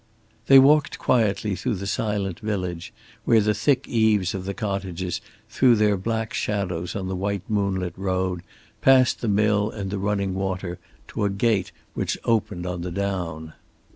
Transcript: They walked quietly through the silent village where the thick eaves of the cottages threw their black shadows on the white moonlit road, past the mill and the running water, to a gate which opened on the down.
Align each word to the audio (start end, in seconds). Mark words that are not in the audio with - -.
They 0.47 0.57
walked 0.57 0.97
quietly 0.97 1.55
through 1.55 1.75
the 1.75 1.85
silent 1.85 2.39
village 2.39 2.91
where 3.23 3.39
the 3.39 3.53
thick 3.53 3.87
eaves 3.87 4.33
of 4.33 4.45
the 4.45 4.53
cottages 4.55 5.21
threw 5.47 5.75
their 5.75 5.95
black 5.95 6.33
shadows 6.33 6.95
on 6.95 7.07
the 7.07 7.15
white 7.15 7.47
moonlit 7.47 7.93
road, 7.95 8.41
past 8.81 9.21
the 9.21 9.27
mill 9.27 9.69
and 9.69 9.91
the 9.91 9.99
running 9.99 10.33
water, 10.33 10.79
to 11.09 11.23
a 11.25 11.29
gate 11.29 11.71
which 11.93 12.17
opened 12.25 12.65
on 12.65 12.81
the 12.81 12.89
down. 12.89 13.53